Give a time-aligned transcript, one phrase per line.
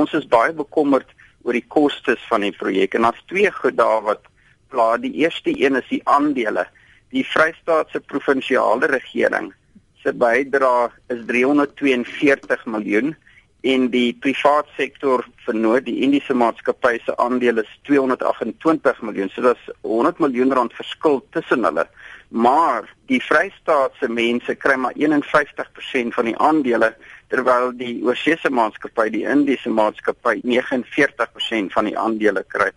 [0.00, 1.08] Ons is baie bekommerd
[1.44, 4.28] oor die kostes van die projek en daar's twee goed daar wat
[4.72, 4.94] pla.
[5.00, 6.66] Die eerste een is die aandele.
[7.12, 9.50] Die Vrystaatse provinsiale regering
[10.00, 13.12] se bydrae is 342 miljoen
[13.68, 19.28] en die privaat sektor vernoot die Indiese maatskappy se aandele is 228 miljoen.
[19.34, 21.84] So dit is 100 miljoen rand verskil tussen hulle.
[22.30, 26.92] Maar die Vrystaatse mense kry maar 51% van die aandele
[27.30, 32.68] terwyl die oorseese maatskappy, die Indiese maatskappy 49% van die aandele kry.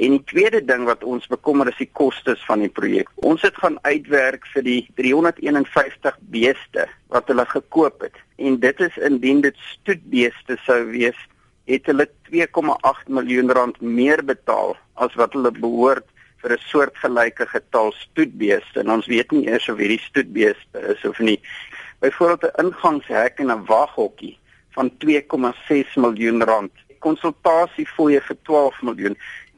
[0.00, 3.10] En die tweede ding wat ons bekommer is die kostes van die projek.
[3.20, 8.16] Ons het gaan uitwerk vir die 351 beeste wat hulle gekoop het.
[8.40, 11.18] En dit is indien dit stoetbeeste sou wees,
[11.68, 14.72] het hulle 2,8 miljoen rand meer betaal
[15.04, 16.08] as wat hulle behoort
[16.42, 18.80] vir 'n soortgelyke getal stoetbeeste.
[18.80, 21.40] En ons weet nie eers of hierdie stoetbeeste is of nie
[22.02, 24.38] byvoorbeeld 'n ingangshek en 'n waghokkie
[24.70, 26.72] van 2,6 miljoen rand.
[26.98, 29.16] Konsultasiefooie vir 12 miljoen.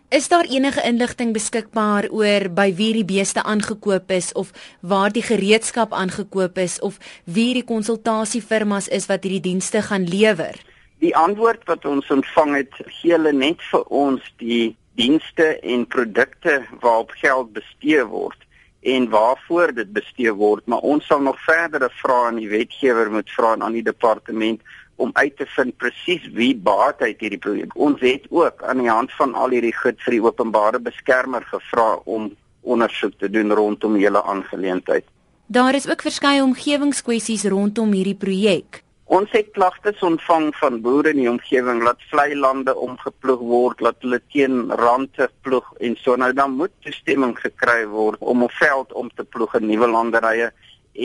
[0.08, 5.22] Is daar enige inligting beskikbaar oor by wie die beeste aangekoop is of waar die
[5.22, 10.54] gereedskap aangekoop is of wie die konsultasiefirmas is wat hierdie dienste gaan lewer?
[10.98, 16.62] Die antwoord wat ons ontvang het, gee hulle net vir ons die dienste en produkte
[16.80, 18.40] waarop geld bestee word
[18.84, 23.30] en waarvoor dit bestee word, maar ons sal nog verdere vrae aan die wetgewer moet
[23.32, 24.60] vra aan die departement
[25.00, 27.72] om uit te vind presies wie baat uit hierdie projek.
[27.74, 31.94] Ons het ook aan die hand van al hierdie goed vir die openbare beskermer gevra
[32.04, 35.08] om ondersoek te doen rondom hele aangeleentheid.
[35.46, 38.83] Daar is ook verskeie omgewingskwessies rondom hierdie projek.
[39.14, 44.00] Ons het klagtes ontvang van boere in die omgewing dat vlei lande omgeploeg word, dat
[44.02, 48.90] hulle teen rande ploeg en so nou dan moet toestemming gekry word om 'n veld
[48.92, 50.48] om te ploeg in nuwe landerye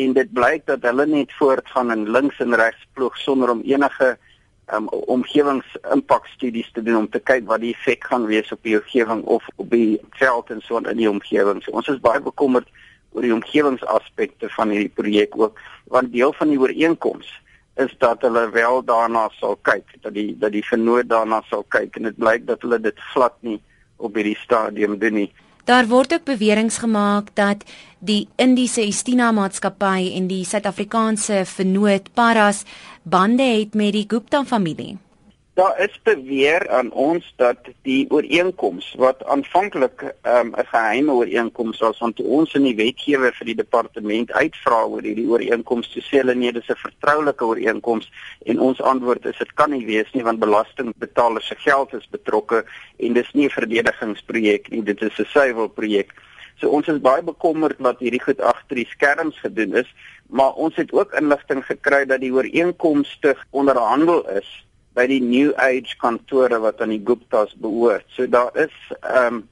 [0.02, 4.18] en dit blyk dat hulle net voortgaan en links en regs ploeg sonder om enige
[4.74, 9.22] um, omgewingsimpakstudies te doen om te kyk wat die effek gaan wees op die omgewing
[9.24, 11.62] of op die veld en so in die omgewing.
[11.62, 12.68] So, ons is baie bekommerd
[13.12, 17.49] oor die omgewingsaspekte van hierdie projek ook want deel van die ooreenkomste
[17.80, 21.96] is dat hulle wel daarna sal kyk dat die dat die vernoot daarna sal kyk
[21.96, 23.60] en dit blyk dat hulle dit glad nie
[23.98, 25.32] op hierdie stadium doen nie.
[25.70, 27.64] Daar word ook beweringe gemaak dat
[28.00, 32.64] die Indiese Estina maatskappy en die Suid-Afrikaanse vernoot Paras
[33.04, 34.98] bande het met die Gupta familie.
[35.60, 41.80] Daar is beweer aan ons dat die ooreenkoms wat aanvanklik ehm, 'n um, geheime ooreenkoms
[41.80, 46.22] was want ons in die wetgewer vir die departement uitvra oor hierdie ooreenkoms te sê
[46.22, 48.08] hulle nee dis 'n vertroulike ooreenkoms
[48.46, 52.64] en ons antwoord is dit kan nie wees nie want belastingbetalers se geld is betrokke
[53.00, 56.14] en dis nie 'n verdedigingsprojek nie dit is 'n suiwelprojek.
[56.60, 59.94] So ons is baie bekommerd dat hierdie goed agter die skerms gedoen is,
[60.28, 65.96] maar ons het ook inligting gekry dat die ooreenkomste onderhandel is by die New Age
[66.02, 68.06] kantore wat aan die Guptas behoort.
[68.16, 69.48] So daar is ehm um,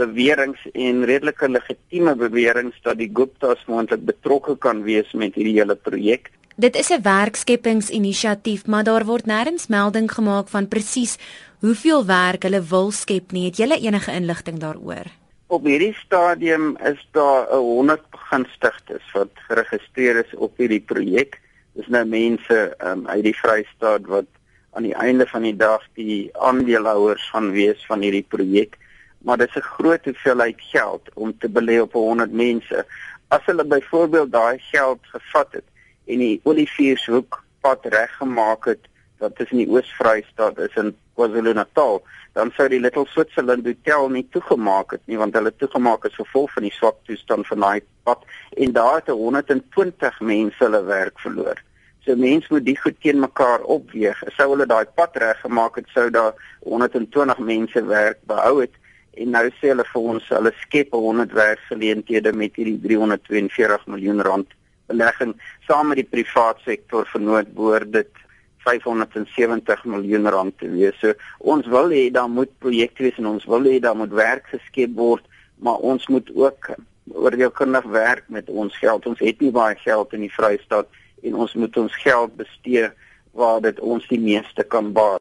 [0.00, 5.76] beweringe en redelike legitieme beweringe dat die Guptas moontlik betrokke kan wees met hierdie hele
[5.76, 6.30] projek.
[6.56, 11.18] Dit is 'n werkskeppingsinisiatief, maar daar word nêrens melding gemaak van presies
[11.60, 13.44] hoeveel werk hulle wil skep nie.
[13.46, 15.06] Het jy enige inligting daaroor?
[15.46, 21.40] Op hierdie stadium is daar 'n 100 begunstigdes wat geregistreer is op hierdie projek.
[21.72, 24.26] Dis nou mense um, uit die Vrystaat wat
[24.72, 28.78] aan die einde van die dag die aandeelhouers van wees van hierdie projek
[29.20, 32.86] maar dit is 'n groot hoeveelheid geld om te belê op 100 mense.
[33.28, 35.64] As hulle byvoorbeeld daai geld gevat het
[36.06, 38.88] en die Oliviershoek pad reggemaak het
[39.18, 44.90] wat tussen die Oos-Vrystaat is in KwaZulu-Natal dan sou die Little Switzerland Hotel nie toegemaak
[44.90, 48.24] het nie want hulle toegemaak het gevolg van die swak toestand van daai pad
[48.56, 51.62] en daar het 120 mense hulle werk verloor
[52.04, 54.22] So mense moet die goed teen mekaar opweeg.
[54.36, 56.32] Sou hulle daai pad reggemaak het, sou daar
[56.64, 58.76] 120 mense werk behou het
[59.20, 64.54] en nou sê hulle vir ons hulle skep 100 werksgeleenthede met hierdie 342 miljoen rand
[64.90, 65.34] belegging
[65.66, 68.20] saam met die privaat sektor vernoot behoort dit
[68.66, 70.96] 570 miljoen rand te wees.
[71.00, 71.14] So
[71.52, 74.92] ons wil hê daar moet projekte wees en ons wil hê daar moet werk geskep
[74.98, 75.24] word,
[75.64, 76.72] maar ons moet ook
[77.10, 79.06] oordeelkundig werk met ons geld.
[79.06, 80.90] Ons het nie baie geld in die Vrystaat
[81.22, 82.88] en ons moet ons geld bestee
[83.36, 85.18] waar dit ons die meeste kan baat.